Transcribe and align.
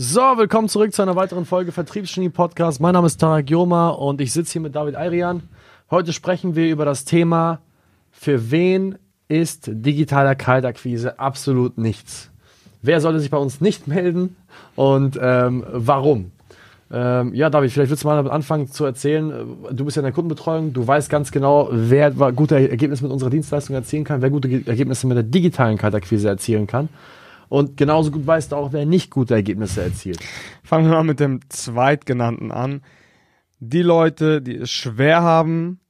So, 0.00 0.20
willkommen 0.20 0.68
zurück 0.68 0.94
zu 0.94 1.02
einer 1.02 1.16
weiteren 1.16 1.44
Folge 1.44 1.72
Vertriebsgenie 1.72 2.28
Podcast. 2.28 2.80
Mein 2.80 2.92
Name 2.92 3.08
ist 3.08 3.16
Tarek 3.16 3.50
Joma 3.50 3.88
und 3.88 4.20
ich 4.20 4.32
sitze 4.32 4.52
hier 4.52 4.60
mit 4.60 4.76
David 4.76 4.94
Ayrian. 4.94 5.42
Heute 5.90 6.12
sprechen 6.12 6.54
wir 6.54 6.70
über 6.70 6.84
das 6.84 7.04
Thema, 7.04 7.58
für 8.12 8.52
wen 8.52 8.96
ist 9.26 9.68
digitaler 9.68 10.36
Kaltakquise 10.36 11.18
absolut 11.18 11.78
nichts? 11.78 12.30
Wer 12.80 13.00
sollte 13.00 13.18
sich 13.18 13.28
bei 13.28 13.38
uns 13.38 13.60
nicht 13.60 13.88
melden 13.88 14.36
und 14.76 15.18
ähm, 15.20 15.64
warum? 15.68 16.30
Ähm, 16.92 17.34
ja, 17.34 17.50
David, 17.50 17.72
vielleicht 17.72 17.90
willst 17.90 18.04
du 18.04 18.06
mal 18.06 18.14
damit 18.14 18.30
anfangen 18.30 18.68
zu 18.68 18.84
erzählen. 18.84 19.32
Du 19.72 19.84
bist 19.84 19.96
ja 19.96 20.00
in 20.00 20.04
der 20.04 20.12
Kundenbetreuung, 20.12 20.72
du 20.72 20.86
weißt 20.86 21.10
ganz 21.10 21.32
genau, 21.32 21.70
wer 21.72 22.12
gute 22.12 22.70
Ergebnisse 22.70 23.02
mit 23.02 23.10
unserer 23.10 23.30
Dienstleistung 23.30 23.74
erzielen 23.74 24.04
kann, 24.04 24.22
wer 24.22 24.30
gute 24.30 24.48
Ergebnisse 24.64 25.08
mit 25.08 25.16
der 25.16 25.24
digitalen 25.24 25.76
Kaltakquise 25.76 26.28
erzielen 26.28 26.68
kann. 26.68 26.88
Und 27.48 27.76
genauso 27.76 28.10
gut 28.10 28.26
weißt 28.26 28.52
du 28.52 28.56
auch, 28.56 28.72
wer 28.72 28.86
nicht 28.86 29.10
gute 29.10 29.34
Ergebnisse 29.34 29.82
erzielt. 29.82 30.20
Fangen 30.62 30.86
wir 30.86 30.96
mal 30.96 31.04
mit 31.04 31.20
dem 31.20 31.40
Zweitgenannten 31.48 32.50
an. 32.52 32.82
Die 33.60 33.82
Leute, 33.82 34.42
die 34.42 34.56
es 34.56 34.70
schwer 34.70 35.22
haben, 35.22 35.80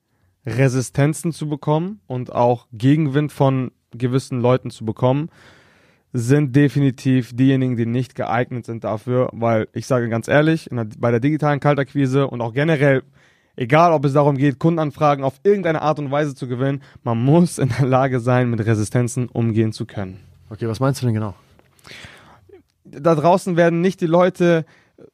Resistenzen 0.46 1.32
zu 1.32 1.48
bekommen 1.48 2.00
und 2.06 2.32
auch 2.32 2.66
Gegenwind 2.72 3.32
von 3.32 3.72
gewissen 3.90 4.40
Leuten 4.40 4.70
zu 4.70 4.84
bekommen, 4.84 5.30
sind 6.12 6.56
definitiv 6.56 7.36
diejenigen, 7.36 7.76
die 7.76 7.86
nicht 7.86 8.14
geeignet 8.14 8.64
sind 8.64 8.84
dafür, 8.84 9.28
weil 9.32 9.68
ich 9.72 9.86
sage 9.86 10.08
ganz 10.08 10.26
ehrlich, 10.28 10.68
der, 10.70 10.86
bei 10.98 11.10
der 11.10 11.20
digitalen 11.20 11.60
Kaltakquise 11.60 12.28
und 12.28 12.40
auch 12.40 12.54
generell, 12.54 13.02
egal 13.56 13.92
ob 13.92 14.04
es 14.04 14.14
darum 14.14 14.36
geht, 14.36 14.58
Kundenanfragen 14.58 15.22
auf 15.22 15.40
irgendeine 15.42 15.82
Art 15.82 15.98
und 15.98 16.10
Weise 16.10 16.34
zu 16.34 16.48
gewinnen, 16.48 16.82
man 17.02 17.22
muss 17.22 17.58
in 17.58 17.68
der 17.68 17.86
Lage 17.86 18.20
sein, 18.20 18.48
mit 18.48 18.64
Resistenzen 18.64 19.28
umgehen 19.28 19.72
zu 19.72 19.84
können. 19.84 20.20
Okay, 20.48 20.66
was 20.66 20.80
meinst 20.80 21.02
du 21.02 21.06
denn 21.06 21.14
genau? 21.14 21.34
Da 22.84 23.14
draußen 23.14 23.56
werden 23.56 23.80
nicht 23.80 24.00
die 24.00 24.06
Leute 24.06 24.64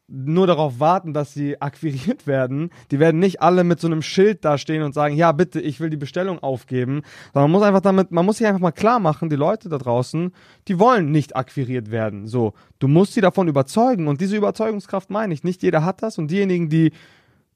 nur 0.06 0.46
darauf 0.46 0.80
warten, 0.80 1.12
dass 1.12 1.34
sie 1.34 1.60
akquiriert 1.60 2.26
werden. 2.26 2.70
Die 2.90 2.98
werden 2.98 3.20
nicht 3.20 3.42
alle 3.42 3.64
mit 3.64 3.80
so 3.80 3.86
einem 3.86 4.02
Schild 4.02 4.44
da 4.44 4.58
stehen 4.58 4.82
und 4.82 4.94
sagen, 4.94 5.16
ja, 5.16 5.32
bitte, 5.32 5.60
ich 5.60 5.80
will 5.80 5.90
die 5.90 5.96
Bestellung 5.96 6.38
aufgeben. 6.38 7.02
Sondern 7.32 7.50
man 7.50 7.60
muss 7.60 7.66
einfach 7.66 7.80
damit, 7.80 8.10
man 8.10 8.24
muss 8.24 8.38
sich 8.38 8.46
einfach 8.46 8.60
mal 8.60 8.72
klar 8.72 8.98
machen, 8.98 9.28
die 9.28 9.36
Leute 9.36 9.68
da 9.68 9.78
draußen, 9.78 10.32
die 10.68 10.78
wollen 10.78 11.10
nicht 11.10 11.36
akquiriert 11.36 11.90
werden. 11.90 12.26
So, 12.26 12.54
du 12.78 12.88
musst 12.88 13.14
sie 13.14 13.20
davon 13.20 13.48
überzeugen 13.48 14.08
und 14.08 14.20
diese 14.20 14.36
Überzeugungskraft 14.36 15.10
meine 15.10 15.34
ich. 15.34 15.44
Nicht 15.44 15.62
jeder 15.62 15.84
hat 15.84 16.02
das 16.02 16.18
und 16.18 16.30
diejenigen, 16.30 16.68
die, 16.68 16.92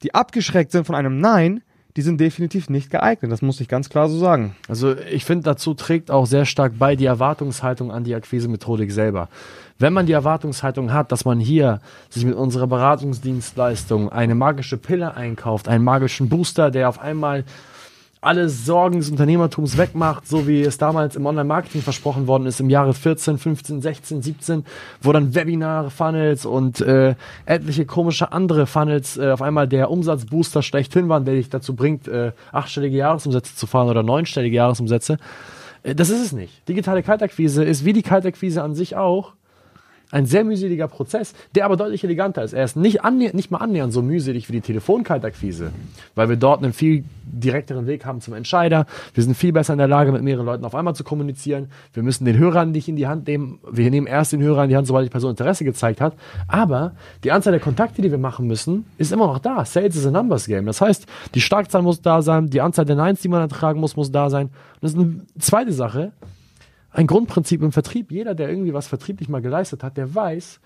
die 0.03 0.13
abgeschreckt 0.13 0.71
sind 0.71 0.85
von 0.85 0.95
einem 0.95 1.19
Nein, 1.19 1.61
die 1.97 2.01
sind 2.01 2.19
definitiv 2.19 2.69
nicht 2.69 2.91
geeignet. 2.91 3.31
Das 3.31 3.41
muss 3.41 3.59
ich 3.59 3.67
ganz 3.67 3.89
klar 3.89 4.09
so 4.09 4.17
sagen. 4.17 4.55
Also 4.67 4.95
ich 4.95 5.25
finde, 5.25 5.43
dazu 5.43 5.73
trägt 5.73 6.11
auch 6.11 6.25
sehr 6.25 6.45
stark 6.45 6.73
bei 6.77 6.95
die 6.95 7.05
Erwartungshaltung 7.05 7.91
an 7.91 8.03
die 8.03 8.13
Akquise-Methodik 8.13 8.91
selber. 8.91 9.27
Wenn 9.79 9.93
man 9.93 10.05
die 10.05 10.13
Erwartungshaltung 10.13 10.93
hat, 10.93 11.11
dass 11.11 11.25
man 11.25 11.39
hier 11.39 11.79
sich 12.09 12.25
mit 12.25 12.35
unserer 12.35 12.67
Beratungsdienstleistung 12.67 14.09
eine 14.09 14.35
magische 14.35 14.77
Pille 14.77 15.15
einkauft, 15.15 15.67
einen 15.67 15.83
magischen 15.83 16.29
Booster, 16.29 16.69
der 16.69 16.89
auf 16.89 16.99
einmal 16.99 17.43
alle 18.21 18.49
Sorgen 18.49 18.99
des 18.99 19.09
Unternehmertums 19.09 19.77
wegmacht, 19.77 20.27
so 20.27 20.45
wie 20.47 20.61
es 20.61 20.77
damals 20.77 21.15
im 21.15 21.25
Online-Marketing 21.25 21.81
versprochen 21.81 22.27
worden 22.27 22.47
ist, 22.47 22.59
im 22.59 22.69
Jahre 22.69 22.93
14, 22.93 23.37
15, 23.37 23.81
16, 23.81 24.21
17, 24.21 24.65
wo 25.01 25.13
dann 25.13 25.35
Webinare, 25.35 25.89
Funnels 25.89 26.45
und 26.45 26.81
äh, 26.81 27.15
etliche 27.45 27.85
komische 27.85 28.33
andere 28.33 28.67
Funnels 28.67 29.17
äh, 29.17 29.31
auf 29.31 29.41
einmal 29.41 29.69
der 29.69 29.89
Umsatzbooster 29.89 30.61
schlechthin 30.61 31.07
waren, 31.07 31.23
der 31.23 31.35
dich 31.35 31.49
dazu 31.49 31.75
bringt, 31.75 32.09
äh, 32.09 32.33
achtstellige 32.51 32.97
Jahresumsätze 32.97 33.55
zu 33.55 33.67
fahren 33.67 33.87
oder 33.87 34.03
neunstellige 34.03 34.57
Jahresumsätze. 34.57 35.17
Äh, 35.83 35.95
das 35.95 36.09
ist 36.09 36.21
es 36.21 36.31
nicht. 36.33 36.67
Digitale 36.67 37.03
Kaltakquise 37.03 37.63
ist 37.63 37.85
wie 37.85 37.93
die 37.93 38.03
Kaltakquise 38.03 38.61
an 38.63 38.75
sich 38.75 38.97
auch 38.97 39.33
ein 40.11 40.25
sehr 40.25 40.43
mühseliger 40.43 40.87
Prozess, 40.87 41.33
der 41.55 41.65
aber 41.65 41.77
deutlich 41.77 42.03
eleganter 42.03 42.43
ist. 42.43 42.53
Er 42.53 42.63
ist 42.63 42.75
nicht, 42.75 42.99
nicht 43.33 43.51
mal 43.51 43.59
annähernd 43.59 43.93
so 43.93 44.01
mühselig 44.01 44.49
wie 44.49 44.53
die 44.53 44.61
Telefonkaltakquise, 44.61 45.71
weil 46.15 46.29
wir 46.29 46.35
dort 46.35 46.63
einen 46.63 46.73
viel 46.73 47.03
direkteren 47.23 47.85
Weg 47.85 48.05
haben 48.05 48.21
zum 48.21 48.33
Entscheider. 48.33 48.87
Wir 49.13 49.23
sind 49.23 49.35
viel 49.35 49.53
besser 49.53 49.73
in 49.73 49.77
der 49.79 49.87
Lage, 49.87 50.11
mit 50.11 50.23
mehreren 50.23 50.47
Leuten 50.47 50.65
auf 50.65 50.73
einmal 50.73 50.95
zu 50.95 51.03
kommunizieren. 51.03 51.69
Wir 51.93 52.01
müssen 52.01 52.25
den 52.25 52.37
Hörern 52.37 52.71
nicht 52.71 52.87
in 52.87 52.95
die 52.95 53.07
Hand 53.07 53.27
nehmen. 53.27 53.59
Wir 53.69 53.91
nehmen 53.91 54.07
erst 54.07 54.33
den 54.33 54.41
Hörer 54.41 54.63
in 54.63 54.69
die 54.69 54.77
Hand, 54.77 54.87
sobald 54.87 55.05
die 55.05 55.11
Person 55.11 55.31
Interesse 55.31 55.63
gezeigt 55.63 56.01
hat. 56.01 56.15
Aber 56.47 56.93
die 57.23 57.31
Anzahl 57.31 57.51
der 57.51 57.61
Kontakte, 57.61 58.01
die 58.01 58.09
wir 58.09 58.17
machen 58.17 58.47
müssen, 58.47 58.85
ist 58.97 59.11
immer 59.11 59.27
noch 59.27 59.39
da. 59.39 59.63
Sales 59.63 59.95
is 59.95 60.07
a 60.07 60.11
numbers 60.11 60.47
game. 60.47 60.65
Das 60.65 60.81
heißt, 60.81 61.05
die 61.35 61.41
Schlagzahl 61.41 61.83
muss 61.83 62.01
da 62.01 62.23
sein, 62.23 62.49
die 62.49 62.61
Anzahl 62.61 62.85
der 62.85 62.95
Nines, 62.95 63.21
die 63.21 63.27
man 63.27 63.41
ertragen 63.41 63.79
muss, 63.79 63.95
muss 63.95 64.11
da 64.11 64.29
sein. 64.29 64.47
Und 64.47 64.53
das 64.81 64.93
ist 64.93 64.99
eine 64.99 65.21
zweite 65.37 65.71
Sache 65.71 66.13
ein 66.91 67.07
Grundprinzip 67.07 67.61
im 67.61 67.71
Vertrieb. 67.71 68.11
Jeder, 68.11 68.35
der 68.35 68.49
irgendwie 68.49 68.73
was 68.73 68.87
vertrieblich 68.87 69.29
mal 69.29 69.41
geleistet 69.41 69.83
hat, 69.83 69.97
der 69.97 70.13
weiß, 70.13 70.59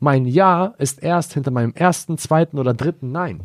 mein 0.00 0.26
Ja 0.26 0.74
ist 0.78 1.02
erst 1.02 1.34
hinter 1.34 1.50
meinem 1.50 1.72
ersten, 1.74 2.18
zweiten 2.18 2.58
oder 2.58 2.74
dritten 2.74 3.10
Nein. 3.10 3.40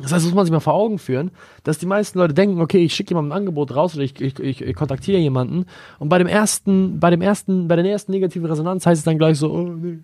Das 0.00 0.12
heißt, 0.12 0.24
das 0.24 0.24
muss 0.26 0.34
man 0.34 0.44
sich 0.44 0.52
mal 0.52 0.60
vor 0.60 0.74
Augen 0.74 0.98
führen, 0.98 1.32
dass 1.64 1.78
die 1.78 1.86
meisten 1.86 2.18
Leute 2.18 2.32
denken, 2.32 2.60
okay, 2.60 2.78
ich 2.78 2.94
schicke 2.94 3.10
jemandem 3.10 3.32
ein 3.32 3.38
Angebot 3.38 3.74
raus 3.74 3.94
oder 3.94 4.04
ich, 4.04 4.20
ich, 4.20 4.38
ich, 4.38 4.62
ich, 4.62 4.76
kontaktiere 4.76 5.18
jemanden 5.18 5.66
und 5.98 6.08
bei 6.08 6.18
dem 6.18 6.28
ersten, 6.28 7.00
bei 7.00 7.10
dem 7.10 7.20
ersten, 7.20 7.66
bei 7.66 7.74
der 7.74 7.84
ersten 7.84 8.12
negativen 8.12 8.48
Resonanz 8.48 8.86
heißt 8.86 9.00
es 9.00 9.04
dann 9.04 9.18
gleich 9.18 9.38
so, 9.38 9.50
oh 9.50 9.62
nee, 9.62 9.98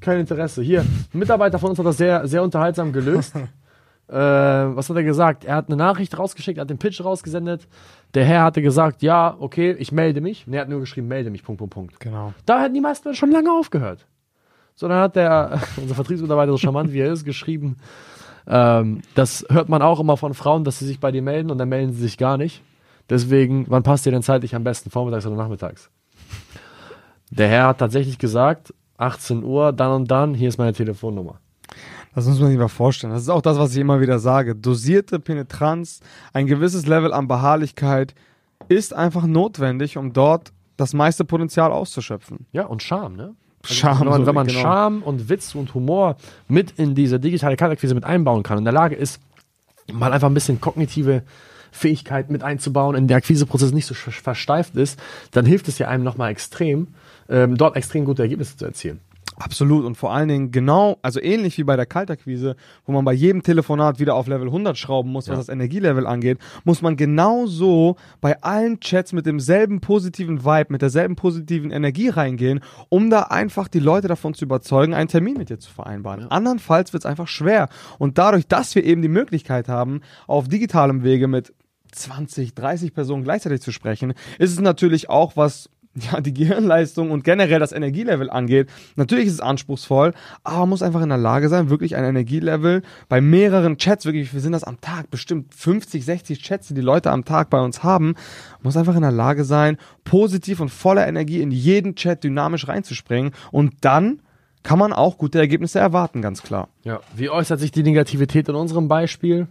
kein 0.00 0.20
Interesse. 0.20 0.62
Hier, 0.62 0.80
ein 0.80 1.18
Mitarbeiter 1.18 1.58
von 1.58 1.70
uns 1.70 1.78
hat 1.78 1.86
das 1.86 1.98
sehr, 1.98 2.26
sehr 2.26 2.42
unterhaltsam 2.42 2.92
gelöst. 2.92 3.34
äh, 4.08 4.14
was 4.14 4.88
hat 4.88 4.96
er 4.96 5.02
gesagt? 5.02 5.44
Er 5.44 5.56
hat 5.56 5.68
eine 5.68 5.76
Nachricht 5.76 6.18
rausgeschickt, 6.18 6.58
hat 6.58 6.70
den 6.70 6.78
Pitch 6.78 7.02
rausgesendet. 7.02 7.68
Der 8.14 8.24
Herr 8.24 8.44
hatte 8.44 8.62
gesagt, 8.62 9.02
ja, 9.02 9.36
okay, 9.38 9.72
ich 9.78 9.92
melde 9.92 10.20
mich. 10.20 10.46
Und 10.46 10.54
er 10.54 10.62
hat 10.62 10.68
nur 10.68 10.80
geschrieben, 10.80 11.08
melde 11.08 11.30
mich, 11.30 11.42
Punkt, 11.42 11.58
Punkt, 11.58 11.74
Punkt. 11.74 12.00
Genau. 12.00 12.32
Da 12.46 12.62
hätten 12.62 12.74
die 12.74 12.80
meisten 12.80 13.14
schon 13.14 13.30
lange 13.30 13.52
aufgehört. 13.52 14.06
So, 14.74 14.88
dann 14.88 15.00
hat 15.00 15.16
der, 15.16 15.60
unser 15.76 15.94
Vertriebsmitarbeiter, 15.94 16.52
so 16.52 16.58
charmant 16.58 16.92
wie 16.92 17.00
er 17.00 17.12
ist, 17.12 17.24
geschrieben, 17.24 17.76
ähm, 18.46 19.02
das 19.14 19.44
hört 19.50 19.68
man 19.68 19.82
auch 19.82 20.00
immer 20.00 20.16
von 20.16 20.32
Frauen, 20.32 20.64
dass 20.64 20.78
sie 20.78 20.86
sich 20.86 21.00
bei 21.00 21.12
dir 21.12 21.22
melden 21.22 21.50
und 21.50 21.58
dann 21.58 21.68
melden 21.68 21.92
sie 21.92 22.00
sich 22.00 22.16
gar 22.16 22.38
nicht. 22.38 22.62
Deswegen, 23.10 23.66
wann 23.68 23.82
passt 23.82 24.06
dir 24.06 24.12
denn 24.12 24.22
zeitlich 24.22 24.54
am 24.54 24.64
besten, 24.64 24.90
vormittags 24.90 25.26
oder 25.26 25.36
nachmittags? 25.36 25.90
Der 27.30 27.48
Herr 27.48 27.68
hat 27.68 27.78
tatsächlich 27.78 28.18
gesagt, 28.18 28.72
18 28.96 29.44
Uhr, 29.44 29.72
dann 29.72 29.92
und 29.92 30.10
dann, 30.10 30.34
hier 30.34 30.48
ist 30.48 30.58
meine 30.58 30.72
Telefonnummer. 30.72 31.40
Das 32.14 32.26
muss 32.26 32.40
man 32.40 32.50
sich 32.50 32.58
mal 32.58 32.68
vorstellen. 32.68 33.12
Das 33.12 33.22
ist 33.22 33.28
auch 33.28 33.42
das, 33.42 33.58
was 33.58 33.72
ich 33.72 33.78
immer 33.78 34.00
wieder 34.00 34.18
sage. 34.18 34.54
Dosierte 34.54 35.20
Penetranz, 35.20 36.00
ein 36.32 36.46
gewisses 36.46 36.86
Level 36.86 37.12
an 37.12 37.28
Beharrlichkeit 37.28 38.14
ist 38.68 38.92
einfach 38.94 39.26
notwendig, 39.26 39.96
um 39.96 40.12
dort 40.12 40.52
das 40.76 40.94
meiste 40.94 41.24
Potenzial 41.24 41.72
auszuschöpfen. 41.72 42.46
Ja, 42.52 42.66
und 42.66 42.82
Charme, 42.82 43.16
ne? 43.16 43.34
Also 43.62 43.74
Charme. 43.74 44.00
Wenn 44.00 44.08
man, 44.08 44.26
wenn 44.26 44.34
man 44.34 44.46
genau. 44.46 44.60
Charme 44.60 45.02
und 45.02 45.28
Witz 45.28 45.54
und 45.54 45.74
Humor 45.74 46.16
mit 46.48 46.72
in 46.72 46.94
diese 46.94 47.20
digitale 47.20 47.56
Kaltakquise 47.56 47.94
mit 47.94 48.04
einbauen 48.04 48.42
kann 48.42 48.56
und 48.56 48.62
in 48.62 48.66
der 48.66 48.74
Lage 48.74 48.94
ist, 48.94 49.20
mal 49.92 50.12
einfach 50.12 50.28
ein 50.28 50.34
bisschen 50.34 50.60
kognitive 50.60 51.22
Fähigkeit 51.70 52.30
mit 52.30 52.42
einzubauen, 52.42 52.96
in 52.96 53.08
der 53.08 53.18
Akquiseprozess 53.18 53.72
nicht 53.72 53.86
so 53.86 53.94
versteift 53.94 54.76
ist, 54.76 54.98
dann 55.32 55.44
hilft 55.44 55.68
es 55.68 55.78
ja 55.78 55.88
einem 55.88 56.04
nochmal 56.04 56.30
extrem, 56.30 56.88
ähm, 57.28 57.56
dort 57.56 57.76
extrem 57.76 58.04
gute 58.04 58.22
Ergebnisse 58.22 58.56
zu 58.56 58.64
erzielen. 58.64 59.00
Absolut 59.38 59.84
und 59.84 59.94
vor 59.96 60.12
allen 60.12 60.28
Dingen 60.28 60.50
genau, 60.50 60.98
also 61.02 61.20
ähnlich 61.20 61.56
wie 61.58 61.64
bei 61.64 61.76
der 61.76 61.86
Kaltakquise, 61.86 62.56
wo 62.84 62.92
man 62.92 63.04
bei 63.04 63.12
jedem 63.12 63.42
Telefonat 63.42 64.00
wieder 64.00 64.14
auf 64.14 64.26
Level 64.26 64.48
100 64.48 64.76
schrauben 64.76 65.12
muss, 65.12 65.28
was 65.28 65.34
ja. 65.34 65.36
das 65.36 65.48
Energielevel 65.48 66.06
angeht, 66.06 66.38
muss 66.64 66.82
man 66.82 66.96
genauso 66.96 67.96
bei 68.20 68.42
allen 68.42 68.80
Chats 68.80 69.12
mit 69.12 69.26
demselben 69.26 69.80
positiven 69.80 70.44
Vibe, 70.44 70.66
mit 70.70 70.82
derselben 70.82 71.14
positiven 71.14 71.70
Energie 71.70 72.08
reingehen, 72.08 72.60
um 72.88 73.10
da 73.10 73.22
einfach 73.22 73.68
die 73.68 73.78
Leute 73.78 74.08
davon 74.08 74.34
zu 74.34 74.44
überzeugen, 74.44 74.92
einen 74.92 75.08
Termin 75.08 75.36
mit 75.38 75.50
dir 75.50 75.58
zu 75.58 75.70
vereinbaren. 75.70 76.22
Ja. 76.22 76.28
Andernfalls 76.28 76.92
wird 76.92 77.04
es 77.04 77.06
einfach 77.06 77.28
schwer 77.28 77.68
und 77.98 78.18
dadurch, 78.18 78.48
dass 78.48 78.74
wir 78.74 78.84
eben 78.84 79.02
die 79.02 79.08
Möglichkeit 79.08 79.68
haben, 79.68 80.00
auf 80.26 80.48
digitalem 80.48 81.04
Wege 81.04 81.28
mit 81.28 81.54
20, 81.92 82.54
30 82.54 82.92
Personen 82.92 83.24
gleichzeitig 83.24 83.60
zu 83.60 83.72
sprechen, 83.72 84.14
ist 84.38 84.52
es 84.52 84.60
natürlich 84.60 85.08
auch 85.08 85.36
was 85.36 85.70
ja, 85.98 86.20
die 86.20 86.34
Gehirnleistung 86.34 87.10
und 87.10 87.24
generell 87.24 87.60
das 87.60 87.72
Energielevel 87.72 88.30
angeht. 88.30 88.68
Natürlich 88.96 89.26
ist 89.26 89.34
es 89.34 89.40
anspruchsvoll, 89.40 90.14
aber 90.44 90.58
man 90.60 90.68
muss 90.70 90.82
einfach 90.82 91.02
in 91.02 91.08
der 91.08 91.18
Lage 91.18 91.48
sein, 91.48 91.70
wirklich 91.70 91.96
ein 91.96 92.04
Energielevel 92.04 92.82
bei 93.08 93.20
mehreren 93.20 93.76
Chats, 93.78 94.04
wirklich, 94.04 94.32
wir 94.32 94.40
sind 94.40 94.52
das 94.52 94.64
am 94.64 94.80
Tag, 94.80 95.10
bestimmt 95.10 95.54
50, 95.54 96.04
60 96.04 96.42
Chats, 96.42 96.68
die 96.68 96.74
die 96.74 96.80
Leute 96.80 97.10
am 97.10 97.24
Tag 97.24 97.50
bei 97.50 97.60
uns 97.60 97.82
haben, 97.82 98.14
muss 98.62 98.76
einfach 98.76 98.96
in 98.96 99.02
der 99.02 99.12
Lage 99.12 99.44
sein, 99.44 99.78
positiv 100.04 100.60
und 100.60 100.70
voller 100.70 101.06
Energie 101.06 101.40
in 101.40 101.50
jeden 101.50 101.94
Chat 101.94 102.24
dynamisch 102.24 102.68
reinzuspringen 102.68 103.32
und 103.50 103.74
dann 103.82 104.20
kann 104.62 104.78
man 104.78 104.92
auch 104.92 105.18
gute 105.18 105.38
Ergebnisse 105.38 105.78
erwarten, 105.78 106.20
ganz 106.20 106.42
klar. 106.42 106.68
Ja, 106.82 107.00
wie 107.14 107.30
äußert 107.30 107.60
sich 107.60 107.70
die 107.70 107.82
Negativität 107.82 108.48
in 108.48 108.54
unserem 108.54 108.88
Beispiel? 108.88 109.46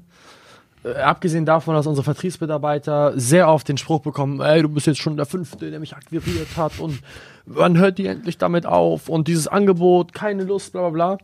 Äh, 0.95 0.99
abgesehen 0.99 1.45
davon, 1.45 1.75
dass 1.75 1.87
unsere 1.87 2.03
Vertriebsmitarbeiter 2.03 3.13
sehr 3.19 3.49
oft 3.49 3.67
den 3.67 3.77
Spruch 3.77 4.01
bekommen, 4.01 4.41
ey, 4.41 4.61
du 4.61 4.69
bist 4.69 4.87
jetzt 4.87 4.99
schon 4.99 5.17
der 5.17 5.25
Fünfte, 5.25 5.69
der 5.69 5.79
mich 5.79 5.95
akquiriert 5.95 6.55
hat 6.55 6.79
und 6.79 6.99
wann 7.45 7.77
hört 7.77 7.97
die 7.97 8.07
endlich 8.07 8.37
damit 8.37 8.65
auf 8.65 9.09
und 9.09 9.27
dieses 9.27 9.47
Angebot, 9.47 10.13
keine 10.13 10.43
Lust, 10.43 10.71
bla 10.71 10.89
bla 10.89 10.89
bla. 10.89 11.17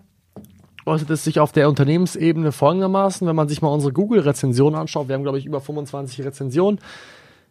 Äußert 0.85 1.09
es 1.11 1.23
sich 1.23 1.39
auf 1.39 1.53
der 1.53 1.69
Unternehmensebene 1.69 2.51
folgendermaßen, 2.51 3.25
wenn 3.25 3.35
man 3.37 3.47
sich 3.47 3.61
mal 3.61 3.69
unsere 3.69 3.93
Google-Rezensionen 3.93 4.77
anschaut, 4.77 5.07
wir 5.07 5.15
haben 5.15 5.23
glaube 5.23 5.39
ich 5.39 5.45
über 5.45 5.61
25 5.61 6.25
Rezensionen, 6.25 6.79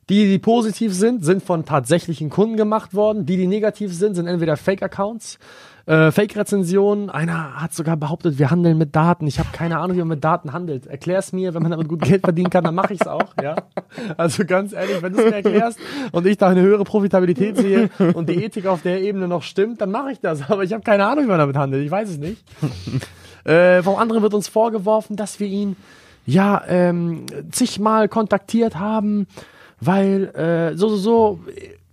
die, 0.09 0.27
die 0.27 0.39
positiv 0.39 0.95
sind, 0.95 1.25
sind 1.25 1.43
von 1.43 1.65
tatsächlichen 1.65 2.31
Kunden 2.31 2.57
gemacht 2.57 2.95
worden. 2.95 3.25
Die, 3.27 3.37
die 3.37 3.47
negativ 3.47 3.93
sind, 3.95 4.15
sind 4.15 4.27
entweder 4.27 4.57
Fake-Accounts 4.57 5.39
Äh, 5.85 6.13
Fake-Rezensionen. 6.13 7.11
Einer 7.11 7.61
hat 7.61 7.75
sogar 7.75 7.97
behauptet, 7.97 8.39
wir 8.39 8.53
handeln 8.53 8.79
mit 8.79 8.95
Daten. 8.95 9.27
Ich 9.27 9.41
habe 9.41 9.49
keine 9.53 9.81
Ahnung, 9.81 9.97
wie 9.97 10.01
man 10.01 10.11
mit 10.11 10.23
Daten 10.23 10.53
handelt. 10.53 10.87
Erklär's 10.87 11.33
mir, 11.33 11.55
wenn 11.55 11.63
man 11.63 11.73
damit 11.73 11.89
gut 11.89 12.03
Geld 12.03 12.23
verdienen 12.23 12.51
kann, 12.51 12.63
dann 12.63 12.77
mache 12.77 12.95
ich's 12.95 13.09
auch. 13.09 13.35
Ja. 13.43 13.57
Also 14.17 14.45
ganz 14.45 14.73
ehrlich, 14.73 15.03
wenn 15.03 15.13
du 15.13 15.19
es 15.19 15.25
mir 15.25 15.37
erklärst 15.37 15.81
und 16.13 16.25
ich 16.25 16.39
da 16.39 16.49
eine 16.49 16.63
höhere 16.63 16.85
Profitabilität 16.85 17.57
sehe 17.57 17.91
und 18.15 18.29
die 18.29 18.45
Ethik 18.45 18.67
auf 18.67 18.83
der 18.83 19.03
Ebene 19.03 19.27
noch 19.27 19.43
stimmt, 19.43 19.81
dann 19.81 19.91
mache 19.91 20.13
ich 20.13 20.21
das. 20.21 20.49
Aber 20.49 20.63
ich 20.63 20.73
habe 20.73 20.85
keine 20.85 21.05
Ahnung, 21.05 21.25
wie 21.25 21.29
man 21.29 21.39
damit 21.39 21.57
handelt. 21.57 21.85
Ich 21.85 21.91
weiß 21.91 22.11
es 22.11 22.19
nicht. 22.19 22.45
äh, 23.45 23.83
vom 23.83 23.97
anderen 23.97 24.23
wird 24.23 24.35
uns 24.35 24.47
vorgeworfen, 24.47 25.17
dass 25.17 25.41
wir 25.41 25.49
ihn 25.49 25.75
ja 26.27 26.63
ähm, 26.69 27.27
zigmal 27.51 28.09
kontaktiert 28.09 28.79
haben, 28.79 29.27
weil 29.85 30.25
äh, 30.35 30.77
so 30.77 30.89
so 30.89 30.97
so 30.97 31.41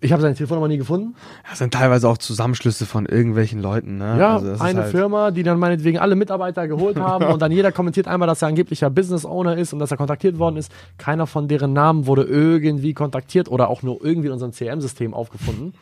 ich 0.01 0.13
habe 0.13 0.21
seine 0.21 0.33
Telefonnummer 0.33 0.69
nie 0.69 0.77
gefunden. 0.77 1.13
Das 1.49 1.59
sind 1.59 1.73
teilweise 1.73 2.07
auch 2.07 2.17
Zusammenschlüsse 2.17 2.85
von 2.85 3.05
irgendwelchen 3.05 3.61
Leuten. 3.61 3.97
Ne? 3.97 4.15
Ja, 4.17 4.35
Also 4.35 4.45
das 4.47 4.55
ist 4.55 4.61
eine 4.61 4.81
halt- 4.83 4.91
Firma, 4.91 5.31
die 5.31 5.43
dann 5.43 5.59
meinetwegen 5.59 5.99
alle 5.99 6.15
Mitarbeiter 6.15 6.69
geholt 6.69 6.97
haben 6.99 7.25
und 7.25 7.41
dann 7.41 7.51
jeder 7.51 7.73
kommentiert 7.73 8.07
einmal, 8.07 8.25
dass 8.27 8.41
er 8.41 8.47
angeblicher 8.47 8.89
Business 8.89 9.25
Owner 9.25 9.57
ist 9.57 9.73
und 9.73 9.79
dass 9.79 9.91
er 9.91 9.97
kontaktiert 9.97 10.39
worden 10.39 10.55
ist. 10.55 10.71
Keiner 10.97 11.27
von 11.27 11.49
deren 11.49 11.73
Namen 11.73 12.07
wurde 12.07 12.23
irgendwie 12.23 12.93
kontaktiert 12.93 13.49
oder 13.51 13.69
auch 13.69 13.83
nur 13.83 14.01
irgendwie 14.01 14.27
in 14.27 14.33
unserem 14.33 14.53
CRM-System 14.53 15.13
aufgefunden. 15.13 15.73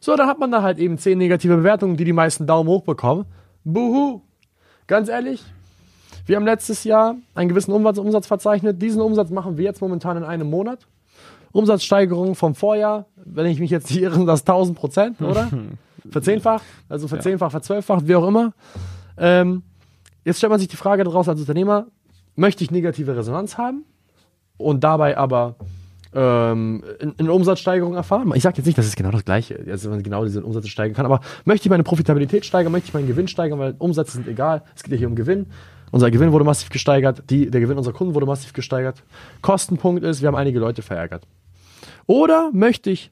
So, 0.00 0.16
dann 0.16 0.26
hat 0.26 0.40
man 0.40 0.50
da 0.50 0.62
halt 0.62 0.78
eben 0.78 0.98
zehn 0.98 1.18
negative 1.18 1.56
Bewertungen, 1.58 1.96
die 1.96 2.04
die 2.04 2.12
meisten 2.12 2.48
Daumen 2.48 2.68
hoch 2.68 2.82
bekommen. 2.82 3.24
Buhu. 3.62 4.22
Ganz 4.88 5.08
ehrlich, 5.08 5.44
wir 6.26 6.34
haben 6.34 6.44
letztes 6.44 6.82
Jahr 6.82 7.14
einen 7.36 7.48
gewissen 7.48 7.70
Umsatz, 7.72 7.98
Umsatz 7.98 8.26
verzeichnet. 8.26 8.82
Diesen 8.82 9.00
Umsatz 9.00 9.30
machen 9.30 9.56
wir 9.58 9.64
jetzt 9.64 9.80
momentan 9.80 10.16
in 10.16 10.24
einem 10.24 10.50
Monat. 10.50 10.88
Umsatzsteigerung 11.52 12.34
vom 12.34 12.54
Vorjahr, 12.54 13.06
wenn 13.16 13.46
ich 13.46 13.58
mich 13.60 13.70
jetzt 13.70 13.90
nicht 13.90 14.00
irre, 14.02 14.24
das 14.24 14.40
1000 14.42 14.78
Prozent, 14.78 15.20
oder? 15.22 15.48
Verzehnfacht, 16.10 16.64
also 16.88 17.08
verzehnfacht, 17.08 17.52
verzwölffacht, 17.52 18.08
wie 18.08 18.14
auch 18.16 18.26
immer. 18.26 18.52
Ähm, 19.18 19.62
jetzt 20.24 20.38
stellt 20.38 20.50
man 20.50 20.58
sich 20.58 20.68
die 20.68 20.76
Frage 20.76 21.04
daraus 21.04 21.28
als 21.28 21.40
Unternehmer, 21.40 21.86
möchte 22.36 22.64
ich 22.64 22.70
negative 22.70 23.14
Resonanz 23.16 23.58
haben 23.58 23.84
und 24.56 24.82
dabei 24.82 25.18
aber 25.18 25.56
ähm, 26.14 26.82
in- 27.00 27.14
eine 27.18 27.32
Umsatzsteigerung 27.32 27.94
erfahren? 27.94 28.32
Ich 28.34 28.42
sage 28.42 28.56
jetzt 28.58 28.66
nicht, 28.66 28.78
dass 28.78 28.86
es 28.86 28.96
genau 28.96 29.10
das 29.10 29.24
Gleiche 29.24 29.54
ist, 29.54 29.68
also 29.70 29.90
man 29.90 30.02
genau 30.02 30.24
diese 30.24 30.42
Umsätze 30.42 30.68
steigern 30.68 30.94
kann, 30.96 31.04
aber 31.06 31.20
möchte 31.44 31.66
ich 31.66 31.70
meine 31.70 31.82
Profitabilität 31.82 32.44
steigern, 32.46 32.72
möchte 32.72 32.88
ich 32.88 32.94
meinen 32.94 33.06
Gewinn 33.06 33.28
steigern, 33.28 33.58
weil 33.58 33.74
Umsätze 33.78 34.12
sind 34.12 34.26
egal, 34.26 34.62
es 34.74 34.82
geht 34.82 34.92
ja 34.92 34.98
hier 34.98 35.08
um 35.08 35.16
Gewinn. 35.16 35.46
Unser 35.92 36.10
Gewinn 36.12 36.30
wurde 36.32 36.44
massiv 36.44 36.70
gesteigert, 36.70 37.24
die, 37.30 37.50
der 37.50 37.60
Gewinn 37.60 37.76
unserer 37.76 37.92
Kunden 37.94 38.14
wurde 38.14 38.24
massiv 38.24 38.52
gesteigert. 38.52 39.02
Kostenpunkt 39.42 40.04
ist, 40.04 40.20
wir 40.22 40.28
haben 40.28 40.36
einige 40.36 40.60
Leute 40.60 40.82
verärgert. 40.82 41.26
Oder 42.06 42.50
möchte 42.52 42.90
ich 42.90 43.10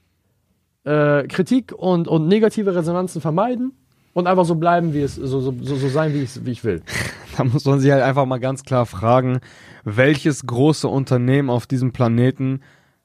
äh, 0.84 1.26
Kritik 1.26 1.72
und, 1.72 2.08
und 2.08 2.28
negative 2.28 2.74
Resonanzen 2.74 3.20
vermeiden 3.20 3.72
und 4.14 4.26
einfach 4.26 4.44
so 4.44 4.54
bleiben, 4.54 4.94
wie 4.94 5.02
es, 5.02 5.14
so, 5.14 5.40
so, 5.40 5.54
so, 5.60 5.88
sein, 5.88 6.14
wie 6.14 6.22
ich, 6.22 6.44
wie 6.44 6.50
ich 6.50 6.64
will. 6.64 6.82
Da 7.36 7.44
muss 7.44 7.64
man 7.66 7.78
sich 7.78 7.92
halt 7.92 8.02
einfach 8.02 8.26
mal 8.26 8.40
ganz 8.40 8.64
klar 8.64 8.84
fragen, 8.84 9.38
welches 9.84 10.44
große 10.44 10.88
Unternehmen 10.88 11.50
auf 11.50 11.68
diesem 11.68 11.92
Planeten 11.92 12.62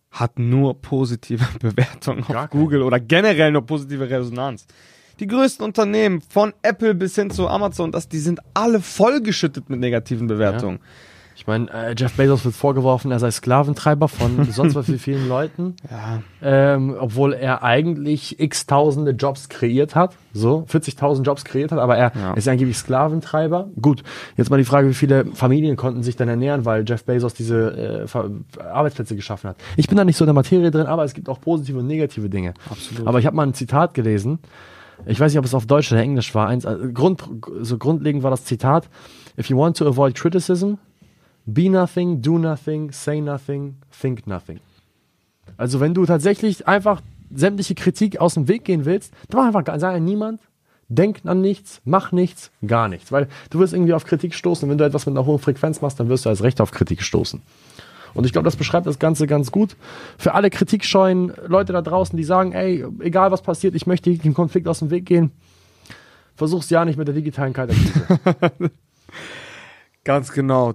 hat 0.09 0.39
nur 0.39 0.81
positive 0.81 1.45
Bewertungen 1.59 2.23
auf 2.23 2.49
Google 2.49 2.81
oder 2.81 2.99
generell 2.99 3.51
nur 3.51 3.63
positive 3.63 4.09
Resonanz. 4.09 4.65
Die 5.19 5.27
größten 5.27 5.63
Unternehmen 5.63 6.21
von 6.21 6.53
Apple 6.63 6.95
bis 6.95 7.13
hin 7.13 7.29
zu 7.29 7.47
Amazon, 7.47 7.91
das, 7.91 8.09
die 8.09 8.17
sind 8.17 8.39
alle 8.55 8.79
vollgeschüttet 8.79 9.69
mit 9.69 9.79
negativen 9.79 10.25
Bewertungen. 10.25 10.79
Ich 11.43 11.47
meine, 11.47 11.69
äh, 11.73 11.93
Jeff 11.97 12.13
Bezos 12.13 12.45
wird 12.45 12.55
vorgeworfen, 12.55 13.11
er 13.11 13.19
sei 13.19 13.29
Sklaventreiber 13.29 14.07
von 14.07 14.45
sonst 14.51 14.75
was 14.75 14.87
wie 14.89 14.97
vielen 14.97 15.27
Leuten, 15.27 15.75
Ja. 15.91 16.21
ähm, 16.41 16.95
obwohl 16.97 17.33
er 17.33 17.63
eigentlich 17.63 18.39
x 18.39 18.65
tausende 18.65 19.11
Jobs 19.11 19.49
kreiert 19.49 19.93
hat, 19.93 20.15
so 20.31 20.65
40.000 20.71 21.23
Jobs 21.23 21.43
kreiert 21.43 21.73
hat, 21.73 21.79
aber 21.79 21.97
er 21.97 22.13
Ja. 22.15 22.33
ist 22.35 22.47
angeblich 22.47 22.77
Sklaventreiber. 22.77 23.67
Gut, 23.81 24.03
jetzt 24.37 24.51
mal 24.51 24.57
die 24.57 24.63
Frage, 24.63 24.87
wie 24.87 24.93
viele 24.93 25.25
Familien 25.33 25.75
konnten 25.75 26.01
sich 26.01 26.15
dann 26.15 26.29
ernähren, 26.29 26.63
weil 26.63 26.85
Jeff 26.87 27.03
Bezos 27.03 27.33
diese 27.33 28.05
äh, 28.07 28.61
Arbeitsplätze 28.63 29.17
geschaffen 29.17 29.49
hat. 29.49 29.57
Ich 29.75 29.89
bin 29.89 29.97
da 29.97 30.05
nicht 30.05 30.15
so 30.15 30.23
in 30.23 30.27
der 30.27 30.35
Materie 30.35 30.71
drin, 30.71 30.85
aber 30.87 31.03
es 31.03 31.13
gibt 31.13 31.27
auch 31.27 31.41
positive 31.41 31.79
und 31.79 31.87
negative 31.87 32.29
Dinge. 32.29 32.53
Absolut. 32.69 33.05
Aber 33.05 33.19
ich 33.19 33.25
habe 33.25 33.35
mal 33.35 33.45
ein 33.45 33.53
Zitat 33.53 33.93
gelesen. 33.93 34.39
Ich 35.05 35.19
weiß 35.19 35.33
nicht, 35.33 35.39
ob 35.39 35.43
es 35.45 35.53
auf 35.53 35.65
Deutsch 35.65 35.91
oder 35.91 35.99
Englisch 36.01 36.33
war. 36.35 36.47
Eins, 36.47 36.65
also 36.65 36.85
Grund, 36.93 37.21
so 37.59 37.77
grundlegend 37.77 38.23
war 38.23 38.31
das 38.31 38.45
Zitat: 38.45 38.87
If 39.37 39.49
you 39.49 39.57
want 39.57 39.75
to 39.75 39.85
avoid 39.85 40.15
criticism, 40.15 40.75
be 41.45 41.69
nothing, 41.69 42.21
do 42.21 42.37
nothing, 42.37 42.91
say 42.91 43.21
nothing, 43.21 43.75
think 44.01 44.27
nothing. 44.27 44.59
Also 45.57 45.79
wenn 45.79 45.93
du 45.93 46.05
tatsächlich 46.05 46.67
einfach 46.67 47.01
sämtliche 47.33 47.75
Kritik 47.75 48.19
aus 48.19 48.35
dem 48.35 48.47
Weg 48.47 48.63
gehen 48.65 48.85
willst, 48.85 49.13
dann 49.29 49.39
mach 49.39 49.55
einfach, 49.55 49.79
sei 49.79 49.89
ein 49.89 50.05
niemand, 50.05 50.39
denk 50.87 51.21
an 51.25 51.41
nichts, 51.41 51.81
mach 51.85 52.11
nichts, 52.11 52.51
gar 52.65 52.87
nichts. 52.87 53.11
Weil 53.11 53.27
du 53.49 53.59
wirst 53.59 53.73
irgendwie 53.73 53.93
auf 53.93 54.05
Kritik 54.05 54.33
stoßen. 54.33 54.69
Wenn 54.69 54.77
du 54.77 54.85
etwas 54.85 55.05
mit 55.05 55.15
einer 55.15 55.25
hohen 55.25 55.39
Frequenz 55.39 55.81
machst, 55.81 55.99
dann 55.99 56.09
wirst 56.09 56.25
du 56.25 56.29
als 56.29 56.43
Recht 56.43 56.61
auf 56.61 56.71
Kritik 56.71 57.01
stoßen. 57.01 57.41
Und 58.13 58.25
ich 58.25 58.31
glaube, 58.31 58.45
das 58.45 58.55
beschreibt 58.55 58.85
das 58.85 58.99
Ganze 58.99 59.25
ganz 59.25 59.51
gut. 59.51 59.75
Für 60.17 60.35
alle 60.35 60.49
kritikscheuen 60.51 61.33
Leute 61.47 61.73
da 61.73 61.81
draußen, 61.81 62.15
die 62.15 62.23
sagen, 62.23 62.51
ey, 62.51 62.85
egal 62.99 63.31
was 63.31 63.41
passiert, 63.41 63.73
ich 63.73 63.87
möchte 63.87 64.15
dem 64.15 64.35
Konflikt 64.35 64.67
aus 64.67 64.79
dem 64.79 64.91
Weg 64.91 65.05
gehen, 65.05 65.31
versuch's 66.35 66.69
ja 66.69 66.85
nicht 66.85 66.97
mit 66.97 67.07
der 67.07 67.15
digitalen 67.15 67.53
Kaltakquise. 67.53 68.07
Ganz 70.03 70.31
genau. 70.31 70.73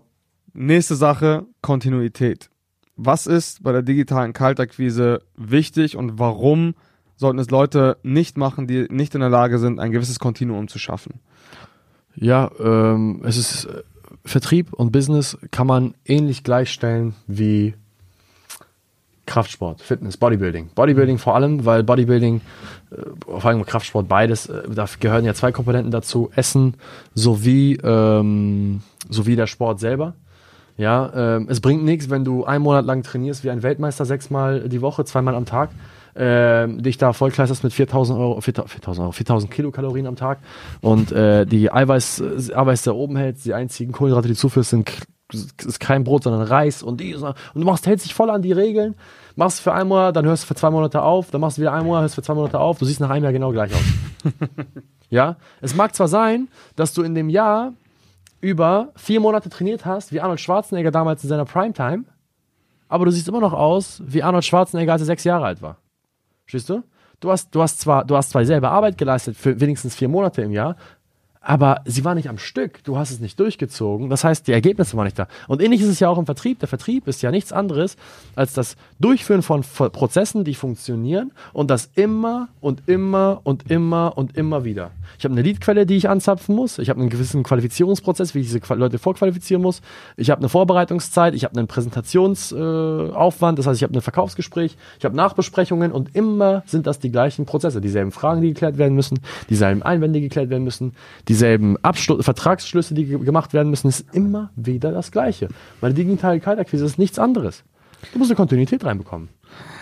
Nächste 0.61 0.97
Sache, 0.97 1.47
Kontinuität. 1.63 2.51
Was 2.97 3.29
ist 3.29 3.63
bei 3.63 3.71
der 3.71 3.83
digitalen 3.83 4.33
Kaltakquise 4.33 5.23
wichtig 5.37 5.97
und 5.97 6.19
warum 6.19 6.75
sollten 7.15 7.39
es 7.39 7.49
Leute 7.49 7.97
nicht 8.03 8.37
machen, 8.37 8.67
die 8.67 8.89
nicht 8.91 9.15
in 9.15 9.21
der 9.21 9.31
Lage 9.31 9.61
sind, 9.61 9.79
ein 9.79 9.93
gewisses 9.93 10.19
Kontinuum 10.19 10.67
zu 10.67 10.81
schaffen? 10.81 11.21
Ja, 12.17 12.51
ähm, 12.59 13.23
es 13.25 13.37
ist 13.37 13.67
äh, 13.67 13.85
Vertrieb 14.25 14.73
und 14.73 14.91
Business 14.91 15.39
kann 15.53 15.69
man 15.69 15.95
ähnlich 16.05 16.43
gleichstellen 16.43 17.15
wie 17.29 17.75
Kraftsport, 19.27 19.81
Fitness, 19.81 20.17
Bodybuilding. 20.17 20.71
Bodybuilding 20.75 21.19
vor 21.19 21.37
allem, 21.37 21.67
weil 21.67 21.85
Bodybuilding, 21.85 22.41
äh, 22.91 22.97
vor 23.23 23.45
allem 23.45 23.65
Kraftsport, 23.65 24.09
beides, 24.09 24.49
äh, 24.49 24.69
da 24.69 24.87
gehören 24.99 25.25
ja 25.25 25.35
zwei 25.35 25.53
Komponenten 25.53 25.93
dazu, 25.93 26.31
Essen 26.35 26.75
sowie, 27.15 27.79
ähm, 27.81 28.81
sowie 29.09 29.37
der 29.37 29.47
Sport 29.47 29.79
selber. 29.79 30.15
Ja, 30.79 31.11
ähm, 31.15 31.49
es 31.51 31.61
bringt 31.61 31.85
nichts, 31.85 32.09
wenn 32.09 32.25
du 32.25 32.45
einen 32.45 32.63
Monat 32.63 32.85
lang 32.85 33.03
trainierst 33.03 33.43
wie 33.43 33.51
ein 33.51 33.65
Weltmeister, 33.65 34.05
sechsmal 34.05 34.69
die 34.69 34.81
Woche, 34.81 35.05
zweimal 35.05 35.35
am 35.35 35.45
Tag, 35.45 35.71
ähm, 36.15 36.81
dich 36.83 36.99
da 36.99 37.13
vollkleisterst 37.13 37.65
mit 37.65 37.73
4000 37.73 38.17
Euro, 38.17 38.41
4000 38.41 39.01
Euro, 39.01 39.13
4000 39.13 39.53
Kilokalorien 39.53 40.07
am 40.07 40.15
Tag 40.15 40.39
und 40.81 41.11
äh, 41.11 41.47
die 41.47 41.73
Eiweiß, 41.73 42.21
äh, 42.21 42.55
Eiweiß 42.55 42.83
da 42.83 42.93
oben 42.93 43.17
hältst, 43.17 43.45
die 43.45 43.55
einzigen 43.55 43.91
Kohlenhydrate, 43.91 44.29
die 44.29 44.35
du 44.35 44.39
zuführst, 44.41 44.71
sind 44.71 44.89
ist 45.33 45.81
kein 45.81 46.05
Brot, 46.05 46.23
sondern 46.23 46.43
Reis 46.43 46.83
und 46.83 47.01
die 47.01 47.15
und 47.15 47.35
du 47.55 47.65
machst, 47.65 47.87
hältst 47.87 48.07
dich 48.07 48.15
voll 48.15 48.31
an 48.31 48.41
die 48.41 48.53
Regeln, 48.53 48.95
machst 49.37 49.61
für 49.61 49.75
einen 49.75 49.89
Monat, 49.89 50.17
dann 50.17 50.25
hörst 50.25 50.45
du 50.45 50.47
für 50.47 50.55
zwei 50.55 50.71
Monate 50.71 51.03
auf, 51.03 51.31
dann 51.33 51.41
machst 51.41 51.59
du 51.59 51.63
wieder 51.63 51.73
einen 51.73 51.87
Monat, 51.87 52.03
hörst 52.03 52.15
für 52.15 52.23
zwei 52.23 52.35
Monate 52.35 52.59
auf, 52.61 52.79
du 52.79 52.85
siehst 52.85 53.01
nach 53.01 53.11
einem 53.11 53.25
Jahr 53.25 53.33
genau 53.33 53.51
gleich 53.51 53.75
aus. 53.75 53.83
ja, 55.11 55.37
es 55.61 55.75
mag 55.75 55.95
zwar 55.95 56.09
sein, 56.09 56.49
dass 56.77 56.95
du 56.95 57.03
in 57.03 57.15
dem 57.15 57.29
Jahr 57.29 57.73
über 58.41 58.93
vier 58.97 59.21
Monate 59.21 59.49
trainiert 59.49 59.85
hast, 59.85 60.13
wie 60.13 60.21
Arnold 60.21 60.41
Schwarzenegger 60.41 60.91
damals 60.91 61.23
in 61.23 61.29
seiner 61.29 61.45
Primetime, 61.45 62.05
aber 62.89 63.05
du 63.05 63.11
siehst 63.11 63.29
immer 63.29 63.41
noch 63.41 63.53
aus 63.53 64.03
wie 64.05 64.23
Arnold 64.23 64.45
Schwarzenegger, 64.45 64.93
als 64.93 65.03
er 65.03 65.07
sechs 65.07 65.25
Jahre 65.25 65.47
alt 65.47 65.63
war. 65.63 65.79
Verstehst 66.45 66.71
du? 66.71 66.83
Du 67.21 67.31
hast, 67.31 67.53
du 67.55 67.61
hast 67.61 67.81
zwar, 67.81 68.05
du 68.05 68.17
hast 68.17 68.31
zwar 68.31 68.45
selber 68.45 68.71
Arbeit 68.71 68.97
geleistet 68.97 69.37
für 69.37 69.61
wenigstens 69.61 69.97
vier 69.97 70.09
Monate 70.09 70.43
im 70.43 70.53
Jahr, 70.53 70.77
aber 71.41 71.83
sie 71.85 72.05
war 72.05 72.15
nicht 72.15 72.29
am 72.29 72.39
Stück. 72.39 72.83
Du 72.85 72.99
hast 72.99 73.11
es 73.11 73.21
nicht 73.21 73.39
durchgezogen. 73.39 74.11
Das 74.11 74.25
heißt, 74.25 74.47
die 74.47 74.53
Ergebnisse 74.53 74.97
waren 74.97 75.05
nicht 75.05 75.19
da. 75.19 75.29
Und 75.47 75.63
ähnlich 75.63 75.81
ist 75.81 75.89
es 75.89 76.01
ja 76.01 76.09
auch 76.09 76.19
im 76.19 76.27
Vertrieb. 76.27 76.59
Der 76.59 76.69
Vertrieb 76.69 77.07
ist 77.07 77.23
ja 77.23 77.31
nichts 77.31 77.53
anderes 77.53 77.97
als 78.35 78.53
das 78.55 78.77
Durchführen 78.99 79.43
von 79.43 79.63
Prozessen, 79.63 80.45
die 80.45 80.55
funktionieren 80.55 81.33
und 81.53 81.71
das 81.71 81.91
immer 81.95 82.49
und 82.61 82.83
immer 82.87 83.41
und 83.45 83.71
immer 83.71 84.17
und 84.17 84.37
immer 84.37 84.65
wieder. 84.65 84.91
Ich 85.19 85.25
habe 85.25 85.33
eine 85.33 85.43
Leadquelle, 85.43 85.87
die 85.87 85.97
ich 85.97 86.09
anzapfen 86.09 86.55
muss. 86.55 86.79
Ich 86.79 86.91
habe 86.91 87.01
einen 87.01 87.11
gewissen 87.11 87.43
Qualifizierungsprozess, 87.43 88.35
wie 88.35 88.41
ich 88.41 88.51
diese 88.51 88.61
Leute 88.75 88.99
vorqualifizieren 88.99 89.63
muss. 89.63 89.81
Ich 90.17 90.31
habe 90.31 90.41
eine 90.41 90.49
Vorbereitungszeit. 90.49 91.35
Ich 91.35 91.45
habe 91.45 91.57
einen 91.57 91.69
Präsentationsaufwand. 91.69 93.57
Äh, 93.57 93.61
das 93.61 93.67
heißt, 93.67 93.77
ich 93.79 93.85
habe 93.85 93.97
ein 93.97 94.03
Verkaufsgespräch. 94.03 94.77
Ich 94.99 95.05
habe 95.05 95.17
Nachbesprechungen 95.17 95.93
und 95.93 96.15
immer 96.15 96.63
sind 96.67 96.87
das 96.87 96.99
die 96.99 97.11
gleichen 97.11 97.47
Prozesse. 97.47 97.81
Dieselben 97.81 98.13
Fragen, 98.13 98.41
die 98.43 98.49
geklärt 98.49 98.79
werden 98.79 98.95
müssen. 98.95 99.21
Dieselben 99.49 99.83
Einwände, 99.83 100.19
die 100.19 100.25
geklärt 100.29 100.51
werden 100.51 100.65
müssen. 100.65 100.93
Dieselben 101.29 101.77
Abschlu 101.83 102.23
Vertragsschlüsse, 102.23 102.95
die 102.95 103.05
ge- 103.05 103.19
gemacht 103.19 103.53
werden 103.53 103.71
müssen. 103.71 103.89
Ist 103.89 104.07
immer 104.15 104.51
wieder 104.57 104.93
das 104.93 105.11
Gleiche. 105.13 105.49
Meine 105.81 105.95
digitale 105.95 106.41
Kaltakquise 106.41 106.85
ist 106.85 106.99
nichts 106.99 107.19
anderes. 107.19 107.65
Du 108.13 108.19
musst 108.19 108.31
eine 108.31 108.37
Kontinuität 108.37 108.85
reinbekommen. 108.85 109.29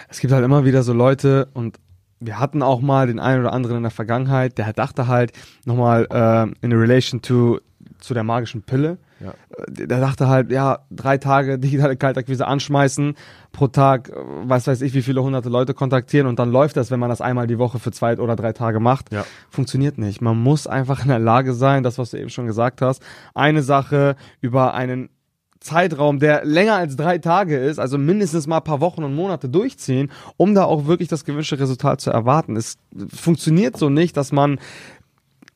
Es 0.08 0.20
gibt 0.20 0.32
halt 0.32 0.44
immer 0.44 0.64
wieder 0.64 0.82
so 0.82 0.92
Leute 0.92 1.48
und 1.54 1.78
wir 2.18 2.38
hatten 2.40 2.62
auch 2.62 2.80
mal 2.80 3.06
den 3.06 3.18
einen 3.20 3.40
oder 3.42 3.52
anderen 3.52 3.76
in 3.78 3.82
der 3.82 3.90
Vergangenheit, 3.92 4.56
der 4.58 4.72
dachte 4.72 5.06
halt 5.06 5.32
nochmal 5.66 6.06
äh, 6.10 6.46
in 6.64 6.72
relation 6.72 7.20
to 7.22 7.58
zu 8.00 8.14
der 8.14 8.24
magischen 8.24 8.62
Pille. 8.62 8.98
Ja. 9.20 9.30
Äh, 9.56 9.86
Der 9.86 10.00
dachte 10.00 10.28
halt, 10.28 10.50
ja, 10.50 10.80
drei 10.90 11.18
Tage 11.18 11.58
digitale 11.58 11.96
Kaltakquise 11.96 12.46
anschmeißen, 12.46 13.14
pro 13.52 13.68
Tag, 13.68 14.10
äh, 14.10 14.12
was 14.44 14.66
weiß 14.66 14.82
ich, 14.82 14.94
wie 14.94 15.02
viele 15.02 15.22
hunderte 15.22 15.48
Leute 15.48 15.74
kontaktieren 15.74 16.26
und 16.26 16.38
dann 16.38 16.50
läuft 16.50 16.76
das, 16.76 16.90
wenn 16.90 17.00
man 17.00 17.10
das 17.10 17.20
einmal 17.20 17.46
die 17.46 17.58
Woche 17.58 17.78
für 17.78 17.92
zwei 17.92 18.18
oder 18.18 18.36
drei 18.36 18.52
Tage 18.52 18.80
macht. 18.80 19.12
Ja. 19.12 19.24
Funktioniert 19.50 19.98
nicht. 19.98 20.20
Man 20.20 20.36
muss 20.36 20.66
einfach 20.66 21.02
in 21.02 21.08
der 21.08 21.18
Lage 21.18 21.54
sein, 21.54 21.82
das, 21.82 21.98
was 21.98 22.10
du 22.10 22.18
eben 22.18 22.30
schon 22.30 22.46
gesagt 22.46 22.82
hast, 22.82 23.02
eine 23.34 23.62
Sache 23.62 24.16
über 24.40 24.74
einen 24.74 25.10
Zeitraum, 25.58 26.20
der 26.20 26.44
länger 26.44 26.74
als 26.74 26.96
drei 26.96 27.18
Tage 27.18 27.56
ist, 27.56 27.78
also 27.78 27.98
mindestens 27.98 28.46
mal 28.46 28.58
ein 28.58 28.64
paar 28.64 28.80
Wochen 28.80 29.02
und 29.02 29.14
Monate 29.14 29.48
durchziehen, 29.48 30.12
um 30.36 30.54
da 30.54 30.64
auch 30.64 30.86
wirklich 30.86 31.08
das 31.08 31.24
gewünschte 31.24 31.58
Resultat 31.58 32.00
zu 32.00 32.10
erwarten. 32.10 32.56
Es 32.56 32.76
funktioniert 33.12 33.76
so 33.76 33.88
nicht, 33.88 34.16
dass 34.16 34.32
man 34.32 34.58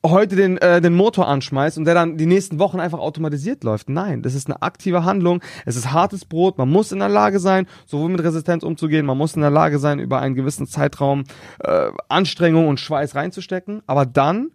heute 0.04 0.34
den, 0.34 0.56
äh, 0.58 0.80
den 0.80 0.94
Motor 0.94 1.28
anschmeißt 1.28 1.76
und 1.78 1.84
der 1.84 1.94
dann 1.94 2.16
die 2.16 2.26
nächsten 2.26 2.58
Wochen 2.58 2.80
einfach 2.80 2.98
automatisiert 2.98 3.64
läuft. 3.64 3.88
Nein, 3.88 4.22
das 4.22 4.34
ist 4.34 4.48
eine 4.48 4.62
aktive 4.62 5.04
Handlung. 5.04 5.42
Es 5.66 5.76
ist 5.76 5.92
hartes 5.92 6.24
Brot. 6.24 6.58
Man 6.58 6.70
muss 6.70 6.92
in 6.92 7.00
der 7.00 7.08
Lage 7.08 7.38
sein, 7.38 7.66
sowohl 7.86 8.10
mit 8.10 8.22
Resistenz 8.22 8.62
umzugehen, 8.62 9.04
man 9.04 9.18
muss 9.18 9.34
in 9.34 9.42
der 9.42 9.50
Lage 9.50 9.78
sein, 9.78 9.98
über 9.98 10.20
einen 10.20 10.34
gewissen 10.34 10.66
Zeitraum 10.66 11.24
äh, 11.60 11.90
Anstrengung 12.08 12.68
und 12.68 12.80
Schweiß 12.80 13.14
reinzustecken. 13.14 13.82
Aber 13.86 14.06
dann, 14.06 14.50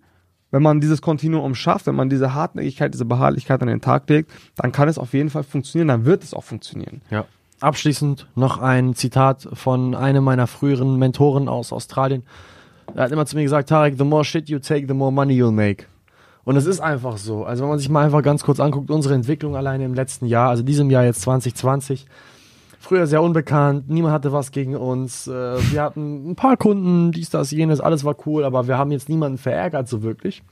wenn 0.49 0.63
man 0.63 0.81
dieses 0.81 1.01
Kontinuum 1.01 1.53
schafft, 1.53 1.85
wenn 1.85 1.95
man 1.95 2.09
diese 2.09 2.33
Hartnäckigkeit, 2.33 2.93
diese 2.93 3.05
Beharrlichkeit 3.05 3.61
an 3.61 3.67
den 3.67 3.81
Tag 3.81 4.09
legt, 4.09 4.31
dann 4.55 4.71
kann 4.71 4.89
es 4.89 4.97
auf 4.97 5.13
jeden 5.13 5.29
Fall 5.29 5.43
funktionieren. 5.43 5.89
Dann 5.89 6.05
wird 6.05 6.23
es 6.23 6.33
auch 6.33 6.43
funktionieren. 6.43 7.01
Ja. 7.11 7.25
Abschließend 7.61 8.27
noch 8.35 8.59
ein 8.59 8.95
Zitat 8.95 9.47
von 9.53 9.95
einem 9.95 10.23
meiner 10.23 10.47
früheren 10.47 10.97
Mentoren 10.97 11.47
aus 11.47 11.71
Australien. 11.71 12.23
Er 12.93 13.03
hat 13.03 13.11
immer 13.11 13.25
zu 13.25 13.35
mir 13.35 13.43
gesagt, 13.43 13.69
Tarek, 13.69 13.97
the 13.97 14.03
more 14.03 14.23
shit 14.23 14.49
you 14.49 14.59
take, 14.59 14.87
the 14.87 14.93
more 14.93 15.11
money 15.11 15.33
you'll 15.33 15.51
make. 15.51 15.85
Und 16.43 16.57
es 16.57 16.65
ist 16.65 16.79
einfach 16.79 17.17
so. 17.17 17.43
Also 17.43 17.63
wenn 17.63 17.69
man 17.69 17.79
sich 17.79 17.89
mal 17.89 18.05
einfach 18.05 18.21
ganz 18.21 18.43
kurz 18.43 18.59
anguckt, 18.59 18.91
unsere 18.91 19.15
Entwicklung 19.15 19.55
alleine 19.55 19.83
im 19.83 19.95
letzten 19.95 20.27
Jahr, 20.27 20.49
also 20.49 20.61
diesem 20.61 20.91
Jahr 20.91 21.03
jetzt 21.03 21.21
2020, 21.21 22.05
früher 22.79 23.07
sehr 23.07 23.23
unbekannt, 23.23 23.89
niemand 23.89 24.13
hatte 24.13 24.31
was 24.31 24.51
gegen 24.51 24.75
uns. 24.75 25.27
Äh, 25.27 25.31
wir 25.71 25.81
hatten 25.81 26.31
ein 26.31 26.35
paar 26.35 26.55
Kunden, 26.55 27.11
dies, 27.11 27.31
das, 27.31 27.49
jenes, 27.49 27.81
alles 27.81 28.03
war 28.03 28.15
cool, 28.27 28.43
aber 28.43 28.67
wir 28.67 28.77
haben 28.77 28.91
jetzt 28.91 29.09
niemanden 29.09 29.39
verärgert 29.39 29.89
so 29.89 30.03
wirklich. 30.03 30.43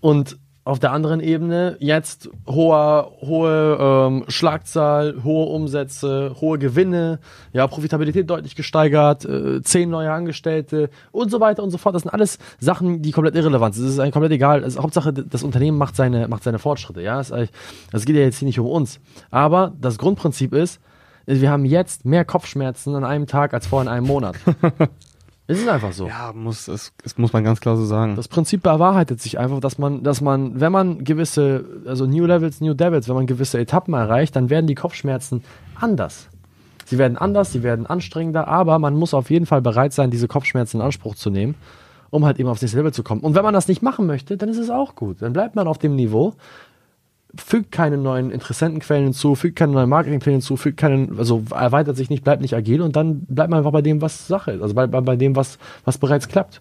Und 0.00 0.38
auf 0.70 0.78
der 0.78 0.92
anderen 0.92 1.18
Ebene 1.18 1.76
jetzt 1.80 2.30
hoher, 2.46 3.10
hohe 3.20 3.76
ähm, 3.80 4.24
Schlagzahl, 4.28 5.16
hohe 5.24 5.46
Umsätze, 5.46 6.36
hohe 6.40 6.58
Gewinne, 6.58 7.18
ja, 7.52 7.66
Profitabilität 7.66 8.30
deutlich 8.30 8.54
gesteigert, 8.54 9.24
äh, 9.24 9.62
zehn 9.62 9.90
neue 9.90 10.12
Angestellte 10.12 10.88
und 11.10 11.28
so 11.30 11.40
weiter 11.40 11.64
und 11.64 11.70
so 11.70 11.78
fort. 11.78 11.96
Das 11.96 12.02
sind 12.02 12.12
alles 12.12 12.38
Sachen, 12.60 13.02
die 13.02 13.10
komplett 13.10 13.34
irrelevant 13.34 13.74
sind. 13.74 13.86
Es 13.86 13.98
ist 13.98 14.12
komplett 14.12 14.30
egal. 14.30 14.60
Es 14.62 14.74
ist 14.74 14.80
Hauptsache, 14.80 15.12
das 15.12 15.42
Unternehmen 15.42 15.76
macht 15.76 15.96
seine, 15.96 16.28
macht 16.28 16.44
seine 16.44 16.60
Fortschritte. 16.60 17.02
Ja, 17.02 17.18
es, 17.18 17.32
das 17.90 18.04
geht 18.04 18.14
ja 18.14 18.22
jetzt 18.22 18.38
hier 18.38 18.46
nicht 18.46 18.60
um 18.60 18.66
uns. 18.66 19.00
Aber 19.32 19.72
das 19.80 19.98
Grundprinzip 19.98 20.52
ist, 20.52 20.80
wir 21.26 21.50
haben 21.50 21.64
jetzt 21.64 22.04
mehr 22.04 22.24
Kopfschmerzen 22.24 22.94
an 22.94 23.02
einem 23.02 23.26
Tag 23.26 23.54
als 23.54 23.66
vor 23.66 23.82
in 23.82 23.88
einem 23.88 24.06
Monat. 24.06 24.36
es 25.50 25.60
ist 25.62 25.68
einfach 25.68 25.92
so. 25.92 26.06
Ja, 26.06 26.32
muss, 26.32 26.68
es, 26.68 26.92
es 27.04 27.18
muss 27.18 27.32
man 27.32 27.42
ganz 27.42 27.60
klar 27.60 27.76
so 27.76 27.84
sagen. 27.84 28.14
Das 28.14 28.28
Prinzip 28.28 28.62
bewahrheitet 28.62 29.20
sich 29.20 29.36
einfach, 29.36 29.58
dass 29.58 29.78
man, 29.78 30.04
dass 30.04 30.20
man, 30.20 30.60
wenn 30.60 30.70
man 30.70 31.02
gewisse, 31.02 31.64
also 31.86 32.06
New 32.06 32.24
Levels, 32.24 32.60
New 32.60 32.74
Devils, 32.74 33.08
wenn 33.08 33.16
man 33.16 33.26
gewisse 33.26 33.58
Etappen 33.58 33.92
erreicht, 33.94 34.36
dann 34.36 34.48
werden 34.48 34.68
die 34.68 34.76
Kopfschmerzen 34.76 35.42
anders. 35.74 36.28
Sie 36.84 36.98
werden 36.98 37.16
anders, 37.16 37.50
sie 37.50 37.64
werden 37.64 37.86
anstrengender, 37.86 38.46
aber 38.46 38.78
man 38.78 38.94
muss 38.94 39.12
auf 39.12 39.28
jeden 39.30 39.46
Fall 39.46 39.60
bereit 39.60 39.92
sein, 39.92 40.12
diese 40.12 40.28
Kopfschmerzen 40.28 40.76
in 40.76 40.82
Anspruch 40.82 41.16
zu 41.16 41.30
nehmen, 41.30 41.56
um 42.10 42.24
halt 42.24 42.38
eben 42.38 42.48
aufs 42.48 42.62
nächste 42.62 42.78
Level 42.78 42.92
zu 42.92 43.02
kommen. 43.02 43.20
Und 43.20 43.34
wenn 43.34 43.42
man 43.42 43.54
das 43.54 43.66
nicht 43.66 43.82
machen 43.82 44.06
möchte, 44.06 44.36
dann 44.36 44.48
ist 44.48 44.58
es 44.58 44.70
auch 44.70 44.94
gut. 44.94 45.20
Dann 45.20 45.32
bleibt 45.32 45.56
man 45.56 45.66
auf 45.66 45.78
dem 45.78 45.96
Niveau, 45.96 46.34
fügt 47.36 47.72
keine 47.72 47.96
neuen 47.96 48.30
Interessentenquellen 48.30 49.04
hinzu, 49.04 49.34
fügt 49.34 49.56
keine 49.56 49.72
neuen 49.72 49.88
Marketingpläne 49.88 50.36
hinzu, 50.36 50.56
fügt 50.56 50.78
keinen, 50.78 51.18
also 51.18 51.44
erweitert 51.50 51.96
sich 51.96 52.10
nicht, 52.10 52.24
bleibt 52.24 52.42
nicht 52.42 52.54
agil 52.54 52.80
und 52.82 52.96
dann 52.96 53.20
bleibt 53.26 53.50
man 53.50 53.58
einfach 53.58 53.72
bei 53.72 53.82
dem, 53.82 54.02
was 54.02 54.26
Sache 54.26 54.52
ist. 54.52 54.62
Also 54.62 54.74
bei, 54.74 54.86
bei, 54.86 55.00
bei 55.00 55.16
dem, 55.16 55.36
was, 55.36 55.58
was 55.84 55.98
bereits 55.98 56.28
klappt. 56.28 56.60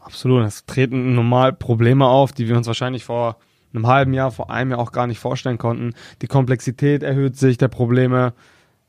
Absolut. 0.00 0.44
Es 0.44 0.64
treten 0.64 1.14
normal 1.14 1.52
Probleme 1.52 2.06
auf, 2.06 2.32
die 2.32 2.48
wir 2.48 2.56
uns 2.56 2.66
wahrscheinlich 2.66 3.04
vor 3.04 3.36
einem 3.74 3.86
halben 3.86 4.14
Jahr, 4.14 4.30
vor 4.30 4.50
einem 4.50 4.70
Jahr 4.70 4.80
auch 4.80 4.92
gar 4.92 5.06
nicht 5.06 5.18
vorstellen 5.18 5.58
konnten. 5.58 5.94
Die 6.22 6.26
Komplexität 6.26 7.02
erhöht 7.02 7.36
sich 7.36 7.58
der 7.58 7.68
Probleme. 7.68 8.32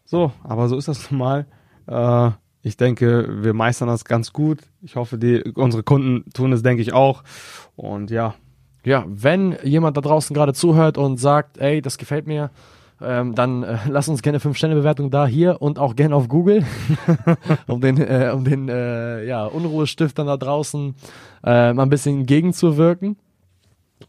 So, 0.05 0.31
aber 0.43 0.69
so 0.69 0.77
ist 0.77 0.87
das 0.87 1.11
normal. 1.11 1.45
Äh, 1.87 2.31
ich 2.61 2.77
denke, 2.77 3.43
wir 3.43 3.53
meistern 3.53 3.87
das 3.87 4.05
ganz 4.05 4.33
gut. 4.33 4.59
Ich 4.81 4.95
hoffe, 4.95 5.17
die, 5.17 5.43
unsere 5.55 5.83
Kunden 5.83 6.29
tun 6.33 6.51
es, 6.51 6.63
denke 6.63 6.81
ich, 6.81 6.93
auch. 6.93 7.23
Und 7.75 8.11
ja, 8.11 8.35
Ja, 8.85 9.05
wenn 9.07 9.57
jemand 9.63 9.97
da 9.97 10.01
draußen 10.01 10.33
gerade 10.33 10.53
zuhört 10.53 10.97
und 10.97 11.17
sagt, 11.17 11.57
ey, 11.57 11.81
das 11.81 11.97
gefällt 11.97 12.27
mir, 12.27 12.49
ähm, 13.01 13.35
dann 13.35 13.63
äh, 13.63 13.77
lass 13.89 14.09
uns 14.09 14.21
gerne 14.21 14.39
5-Sterne-Bewertung 14.39 15.11
da 15.11 15.25
hier 15.27 15.61
und 15.61 15.79
auch 15.79 15.95
gerne 15.95 16.15
auf 16.15 16.27
Google, 16.27 16.65
um 17.67 17.81
den, 17.81 17.97
äh, 17.97 18.31
um 18.33 18.43
den 18.43 18.69
äh, 18.69 19.25
ja, 19.25 19.45
Unruhestiftern 19.45 20.27
da 20.27 20.37
draußen 20.37 20.95
äh, 21.43 21.73
mal 21.73 21.83
ein 21.83 21.89
bisschen 21.89 22.25
gegenzuwirken. 22.25 23.17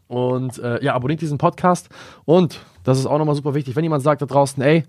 Und 0.07 0.57
äh, 0.59 0.83
ja, 0.83 0.93
abonniert 0.93 1.21
diesen 1.21 1.37
Podcast. 1.37 1.89
Und 2.25 2.61
das 2.83 2.97
ist 2.97 3.05
auch 3.05 3.17
nochmal 3.17 3.35
super 3.35 3.53
wichtig, 3.53 3.75
wenn 3.75 3.83
jemand 3.83 4.03
sagt 4.03 4.21
da 4.21 4.25
draußen, 4.25 4.61
ey, 4.63 4.83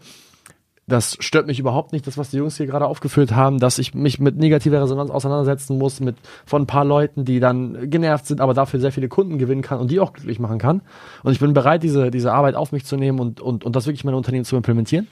das 0.87 1.17
stört 1.21 1.47
mich 1.47 1.61
überhaupt 1.61 1.93
nicht, 1.93 2.07
das, 2.07 2.19
was 2.19 2.31
die 2.31 2.39
Jungs 2.39 2.57
hier 2.57 2.67
gerade 2.67 2.87
aufgeführt 2.87 3.33
haben, 3.33 3.61
dass 3.61 3.79
ich 3.79 3.95
mich 3.95 4.19
mit 4.19 4.37
negativer 4.37 4.83
Resonanz 4.83 5.11
auseinandersetzen 5.11 5.79
muss, 5.79 6.01
mit 6.01 6.17
von 6.45 6.63
ein 6.63 6.67
paar 6.67 6.85
Leuten, 6.85 7.25
die 7.25 7.39
dann 7.39 7.89
genervt 7.89 8.27
sind, 8.27 8.41
aber 8.41 8.53
dafür 8.53 8.81
sehr 8.81 8.91
viele 8.93 9.09
Kunden 9.09 9.39
gewinnen 9.39 9.63
kann 9.63 9.79
und 9.79 9.91
die 9.91 10.01
auch 10.01 10.13
glücklich 10.13 10.41
machen 10.41 10.59
kann. 10.59 10.83
Und 11.23 11.33
ich 11.33 11.41
bin 11.41 11.53
bereit, 11.53 11.85
diese, 11.85 12.11
diese 12.11 12.33
Arbeit 12.33 12.57
auf 12.57 12.73
mich 12.73 12.85
zu 12.85 12.97
nehmen 12.97 13.21
und, 13.21 13.41
und, 13.41 13.65
und 13.65 13.77
das 13.77 13.87
wirklich 13.87 14.03
in 14.03 14.11
mein 14.11 14.17
Unternehmen 14.17 14.45
zu 14.45 14.57
implementieren. 14.57 15.07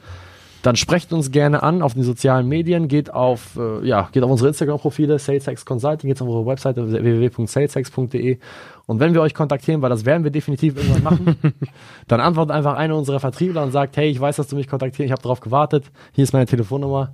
Dann 0.63 0.77
sprecht 0.77 1.13
uns 1.13 1.31
gerne 1.31 1.63
an 1.63 1.81
auf 1.81 1.95
den 1.95 2.03
sozialen 2.03 2.47
Medien, 2.47 2.89
geht 2.89 3.13
auf, 3.13 3.57
äh, 3.57 3.87
ja, 3.87 4.09
geht 4.13 4.23
auf 4.23 4.31
unsere 4.31 4.49
Instagram-Profile, 4.49 5.19
SalesX 5.19 5.65
Consulting, 5.65 6.09
geht 6.09 6.21
auf 6.21 6.29
unsere 6.29 6.47
Webseite 6.47 6.91
www.salesx.de 6.91 8.39
und 8.87 9.01
wenn 9.01 9.15
wir 9.15 9.23
euch 9.23 9.35
kontaktieren, 9.35 9.81
weil 9.83 9.91
das 9.91 10.05
werden 10.05 10.25
wir 10.25 10.31
definitiv 10.31 10.77
irgendwann 10.77 11.03
machen, 11.03 11.37
dann 12.09 12.21
antwortet 12.21 12.55
einfach 12.55 12.75
einer 12.75 12.97
unserer 12.97 13.21
Vertriebler 13.21 13.63
und 13.63 13.73
sagt, 13.73 13.97
hey, 13.97 14.11
ich 14.11 14.21
weiß, 14.21 14.37
dass 14.37 14.49
du 14.49 14.57
mich 14.57 14.69
kontaktierst, 14.69 15.07
ich 15.07 15.13
habe 15.13 15.23
darauf 15.23 15.41
gewartet, 15.41 15.91
hier 16.13 16.25
ist 16.25 16.33
meine 16.33 16.47
Telefonnummer, 16.47 17.13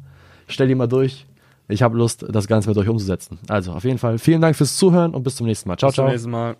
stell 0.48 0.68
die 0.68 0.74
mal 0.74 0.88
durch. 0.88 1.26
Ich 1.68 1.82
habe 1.82 1.96
Lust, 1.96 2.24
das 2.28 2.46
Ganze 2.46 2.68
mit 2.68 2.78
euch 2.78 2.88
umzusetzen. 2.88 3.38
Also 3.48 3.72
auf 3.72 3.84
jeden 3.84 3.98
Fall 3.98 4.18
vielen 4.18 4.40
Dank 4.40 4.54
fürs 4.54 4.76
Zuhören 4.76 5.14
und 5.14 5.24
bis 5.24 5.36
zum 5.36 5.46
nächsten 5.46 5.68
Mal. 5.68 5.76
Ciao, 5.76 5.88
bis 5.88 5.96
zum 5.96 6.04
ciao. 6.04 6.12
nächsten 6.12 6.30
Mal. 6.30 6.56